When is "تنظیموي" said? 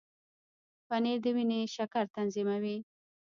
2.15-2.77